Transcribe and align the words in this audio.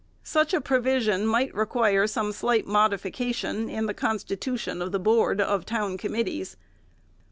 Such 0.23 0.51
a 0.55 0.59
provision 0.61 1.27
might 1.27 1.53
require 1.53 2.07
some 2.07 2.31
slight 2.31 2.65
modification 2.65 3.69
in 3.69 3.85
the 3.85 3.93
constitution 3.93 4.81
of 4.81 4.91
the 4.91 4.99
board 4.99 5.39
of 5.39 5.63
town 5.63 5.95
committees. 5.99 6.57